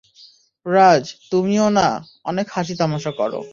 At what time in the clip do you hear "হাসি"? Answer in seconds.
2.55-2.73